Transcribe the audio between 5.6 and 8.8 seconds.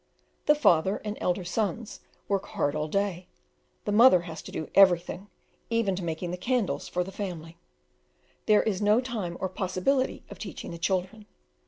even to making the candles, for the family; there